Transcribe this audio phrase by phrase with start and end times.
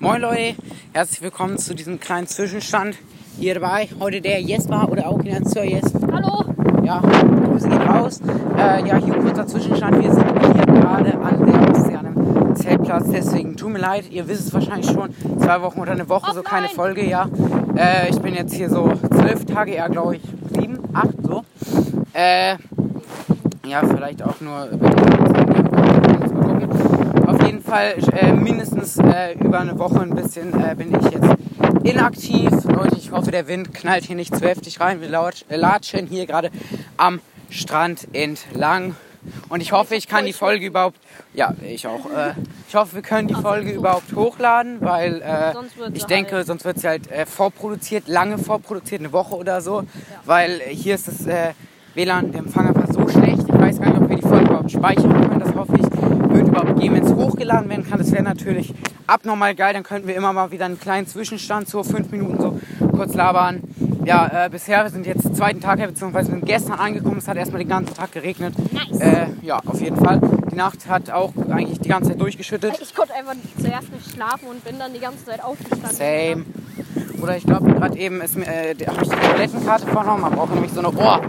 [0.00, 0.56] Moin Leute,
[0.92, 2.96] herzlich willkommen zu diesem kleinen Zwischenstand.
[3.38, 5.84] Hier dabei heute der Jesper oder auch genannt Sir Jes.
[6.12, 6.44] Hallo.
[6.84, 8.20] Ja, Grüße gehen raus.
[8.58, 10.02] Äh, ja, hier kurzer Zwischenstand.
[10.02, 13.04] Wir sind hier gerade an der Ostsee an einem Zeltplatz.
[13.12, 15.14] Deswegen tut mir leid, ihr wisst es wahrscheinlich schon.
[15.38, 16.44] Zwei Wochen oder eine Woche, so Offline.
[16.44, 17.28] keine Folge, ja.
[17.76, 20.22] Äh, ich bin jetzt hier so zwölf Tage, eher glaube ich
[20.58, 21.44] sieben, acht so.
[22.12, 22.56] Äh,
[23.66, 26.34] ja, vielleicht auch nur über die Zeit.
[26.34, 27.26] Mal gucken.
[27.26, 31.28] Auf jeden Fall äh, mindestens äh, über eine Woche ein bisschen äh, bin ich jetzt
[31.82, 32.50] inaktiv.
[32.66, 35.00] Leute, ich hoffe, der Wind knallt hier nicht zu heftig rein.
[35.00, 36.52] Wir laut, latschen hier gerade
[36.96, 38.94] am Strand entlang.
[39.48, 40.98] Und ich hoffe, ich kann die Folge überhaupt,
[41.32, 42.34] ja, ich auch, äh,
[42.68, 45.52] ich hoffe, wir können die Folge überhaupt hochladen, weil äh,
[45.94, 49.82] ich denke, sonst wird sie halt äh, vorproduziert, lange vorproduziert, eine Woche oder so,
[50.24, 51.54] weil hier ist das äh,
[51.94, 53.42] WLAN, der Empfang einfach so schlecht.
[53.48, 55.84] Ich weiß gar nicht, ob wir die Folge überhaupt speichern können, das hoffe ich.
[56.34, 57.98] Wird überhaupt es hochgeladen werden kann.
[57.98, 58.74] Das wäre natürlich
[59.06, 62.60] abnormal geil, dann könnten wir immer mal wieder einen kleinen Zwischenstand, so fünf Minuten so
[62.92, 63.62] kurz labern.
[64.04, 67.36] Ja, äh, bisher, wir sind jetzt zweiten Tag her, beziehungsweise sind gestern angekommen, es hat
[67.36, 68.54] erstmal den ganzen Tag geregnet.
[68.72, 69.00] Nice.
[69.00, 70.20] Äh, ja, auf jeden Fall.
[70.50, 72.78] Die Nacht hat auch eigentlich die ganze Zeit durchgeschüttet.
[72.80, 75.90] Ich konnte einfach zuerst nicht schlafen und bin dann die ganze Zeit aufgestanden.
[75.90, 76.44] Same.
[77.22, 80.20] Oder ich glaube, gerade eben ist mir, äh, habe ich die Toilettenkarte verloren.
[80.20, 81.20] Man braucht nämlich so eine Ohr,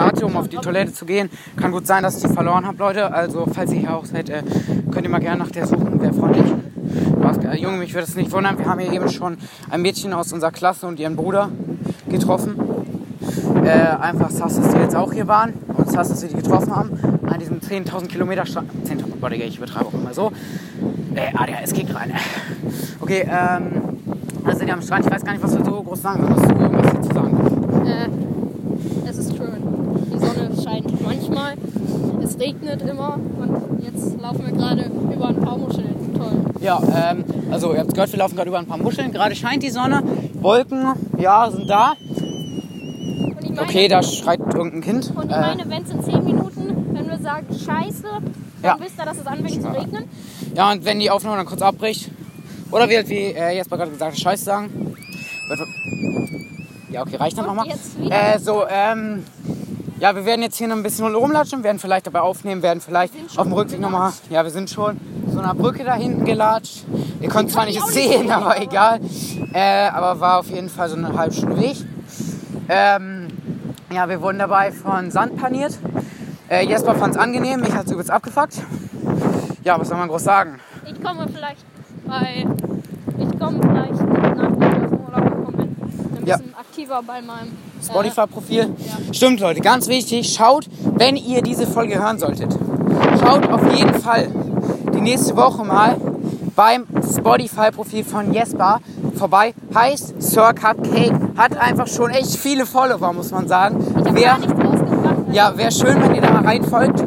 [0.00, 1.28] Karte, um auf die Toilette zu gehen.
[1.56, 3.12] Kann gut sein, dass ich die verloren habe, Leute.
[3.12, 4.42] Also, falls ihr hier auch seid, äh,
[4.90, 6.00] könnt ihr mal gerne nach der suchen.
[6.00, 6.46] Wäre freundlich.
[7.16, 8.58] Was, äh, Junge, mich würde es nicht wundern.
[8.58, 9.36] Wir haben hier eben schon
[9.68, 11.50] ein Mädchen aus unserer Klasse und ihren Bruder
[12.08, 12.56] getroffen.
[13.62, 16.74] Äh, einfach sass, dass die jetzt auch hier waren und sass, dass wir die getroffen
[16.74, 16.90] haben.
[17.26, 18.70] An diesem 10.000 Kilometer Strand.
[18.86, 20.32] 10.000, boah, ich übertreibe auch immer so.
[21.14, 22.12] Äh, ADHS Kick rein.
[23.00, 23.98] Okay, ähm,
[24.44, 25.04] also die am Strand.
[25.04, 26.22] Ich weiß gar nicht, was wir so groß sagen.
[26.22, 26.36] sollen.
[26.36, 27.86] Hast du irgendwas dazu sagen?
[27.86, 29.79] Äh, es ist schön.
[31.14, 31.54] Manchmal.
[32.22, 33.14] Es regnet immer.
[33.38, 35.94] Und jetzt laufen wir gerade über ein paar Muscheln.
[36.16, 36.32] Toll.
[36.60, 39.10] Ja, ähm, also ihr habt gehört, wir laufen gerade über ein paar Muscheln.
[39.12, 40.02] Gerade scheint die Sonne.
[40.34, 40.84] Wolken,
[41.18, 41.94] ja, sind da.
[43.44, 45.12] Meine, Okay, da schreit irgendein Kind.
[45.16, 48.24] und ich Äh, meine wenn es in 10 Minuten, wenn wir sagen Scheiße, dann
[48.62, 48.76] Ja.
[48.80, 50.04] wisst ihr, dass es anfängt zu regnen.
[50.54, 52.10] ja, und wenn die Aufnahme dann kurz abbricht.
[52.70, 54.94] Oder wie, wie äh, Jesper gerade gesagt hat, Scheiß sagen.
[56.92, 57.66] Ja, okay, reicht dann nochmal.
[57.68, 59.24] Äh, so, ähm,
[60.00, 63.12] ja, wir werden jetzt hier noch ein bisschen rumlatschen, werden vielleicht dabei aufnehmen, werden vielleicht
[63.36, 64.98] auf dem Rückweg nochmal, ja, wir sind schon
[65.32, 66.84] so einer Brücke da hinten gelatscht.
[67.20, 69.00] Ihr könnt zwar nicht sehen, sehen, aber aber- egal.
[69.52, 71.76] Äh, aber war auf jeden Fall so eine halbe Stunde Weg.
[72.68, 73.28] Ähm,
[73.92, 75.78] ja, wir wurden dabei von Sand paniert.
[76.48, 78.54] Äh, Jesper fand es angenehm, mich hat es übelst abgefuckt.
[79.64, 80.58] Ja, was soll man groß sagen?
[80.86, 81.64] Ich komme vielleicht
[82.06, 82.46] bei.
[83.18, 84.00] Ich komme vielleicht
[84.36, 86.36] nach dem Urlaub und bin ein Ja.
[86.38, 87.48] bisschen aktiver bei meinem.
[87.48, 88.58] äh, Spotify-Profil.
[88.78, 89.14] Ja.
[89.14, 90.32] Stimmt, Leute, ganz wichtig.
[90.34, 92.56] Schaut, wenn ihr diese Folge hören solltet,
[93.20, 94.28] schaut auf jeden Fall
[94.94, 95.96] die nächste Woche mal
[96.56, 96.86] beim
[97.16, 98.80] Spotify-Profil von Jesper
[99.16, 99.54] vorbei.
[99.74, 101.14] Heißt Sir Cupcake.
[101.36, 103.78] Hat einfach schon echt viele Follower, muss man sagen.
[104.12, 105.16] Nichts rausgebracht.
[105.32, 107.00] ja, wäre schön, wenn ihr da mal reinfolgt.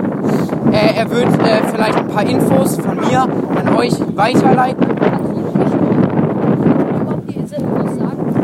[0.72, 4.88] Äh, er wird äh, vielleicht ein paar Infos von mir an euch weiterleiten.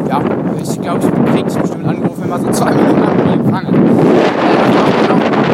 [0.10, 0.20] Ja,
[0.60, 3.76] ich glaube, ich krieg ich bestimmt angerufen, wenn man so zwei Minuten lang nie empfangen.
[3.76, 3.78] Äh.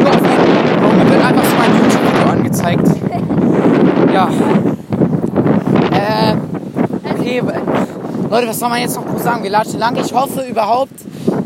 [0.00, 0.96] Nur auf Fall.
[0.96, 2.88] Mir wird einfach so mein YouTube-Video angezeigt.
[4.14, 4.30] Ja.
[5.92, 6.36] Äh,
[7.12, 7.42] okay,
[8.30, 9.42] Leute, was soll man jetzt noch groß sagen?
[9.42, 9.94] Wir latschen lang.
[9.96, 10.94] Ich hoffe überhaupt,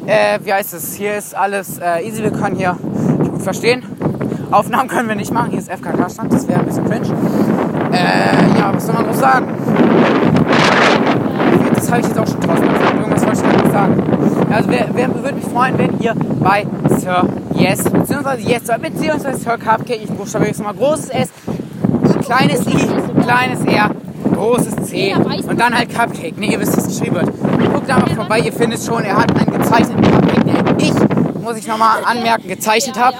[0.06, 0.94] äh, wie heißt es?
[0.94, 2.22] Hier ist alles äh, easy.
[2.22, 2.76] Wir können hier
[3.28, 3.82] gut verstehen.
[4.52, 5.50] Aufnahmen können wir nicht machen.
[5.50, 6.32] Hier ist FKK-Stand.
[6.32, 7.08] Das wäre ein bisschen cringe.
[7.90, 9.48] Äh, ja, was soll man groß sagen?
[11.90, 13.00] Das habe ich jetzt auch schon tausendmal gesagt.
[13.00, 14.02] Irgendwas wollte ich noch sagen.
[14.52, 17.24] Also wer, wer würde mich freuen, wenn ihr bei Sir
[17.54, 21.30] Yes, beziehungsweise Yes, beziehungsweise Sir Cupcake, ich buchstabiere jetzt mal großes S,
[22.24, 22.86] kleines I,
[23.22, 23.90] kleines R,
[24.32, 26.38] großes C und dann halt Cupcake.
[26.38, 27.26] Ne, ihr wisst, es geschrieben wird.
[27.72, 31.56] Guckt da mal vorbei, ihr findet schon, er hat einen gezeichneten Cupcake, den ich, muss
[31.56, 33.16] ich nochmal anmerken, gezeichnet habe.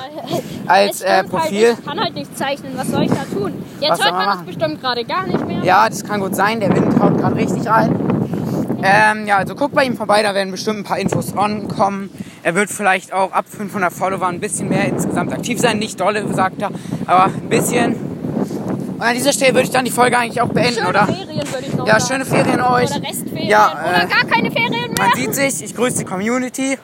[0.69, 1.67] als, äh, stimmt Profil.
[1.67, 2.73] Halt, ich kann halt nicht zeichnen.
[2.77, 3.53] Was soll ich da tun?
[3.81, 4.47] Was Jetzt soll hört man machen?
[4.47, 5.65] bestimmt gerade gar nicht mehr.
[5.65, 6.61] Ja, das kann gut sein.
[6.61, 8.10] Der Wind haut gerade richtig rein.
[8.83, 12.11] Ähm, ja, also guckt bei ihm vorbei, da werden bestimmt ein paar Infos ankommen.
[12.43, 15.79] Er wird vielleicht auch ab 500 Follower ein bisschen mehr insgesamt aktiv sein.
[15.79, 16.71] Nicht dolle, sagt er,
[17.07, 17.95] aber ein bisschen.
[18.95, 21.07] Und an dieser Stelle würde ich dann die Folge eigentlich auch beenden, schöne oder?
[21.07, 22.91] Ferien würde ich noch Ja, schöne Ferien euch.
[22.91, 23.49] Oder Restferien.
[23.49, 24.99] Ja, Oder äh, gar keine Ferien mehr.
[24.99, 26.79] Man sieht sich, ich grüße die Community.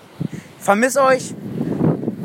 [0.59, 1.35] Vermiss euch.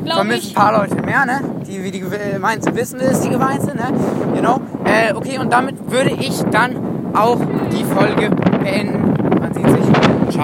[0.04, 0.54] glaub vermissen ein ich.
[0.54, 1.40] paar Leute mehr, ne?
[1.66, 3.92] Die, wie die gemeint sind, wissen, dass die gemeint sind, ne?
[4.34, 4.60] You know?
[4.84, 7.38] Äh, okay, und damit würde ich dann auch
[7.70, 9.11] die Folge beenden.
[9.54, 10.30] Man sieht sich.
[10.30, 10.42] Ciao.